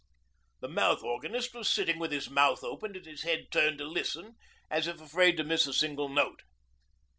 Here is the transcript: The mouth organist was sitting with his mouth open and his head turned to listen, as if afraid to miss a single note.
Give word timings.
The 0.61 0.67
mouth 0.67 1.03
organist 1.03 1.53
was 1.53 1.69
sitting 1.69 1.99
with 1.99 2.11
his 2.11 2.27
mouth 2.27 2.63
open 2.63 2.95
and 2.95 3.05
his 3.05 3.21
head 3.21 3.49
turned 3.51 3.77
to 3.77 3.83
listen, 3.85 4.33
as 4.67 4.87
if 4.87 4.99
afraid 4.99 5.37
to 5.37 5.43
miss 5.43 5.67
a 5.67 5.73
single 5.73 6.09
note. 6.09 6.41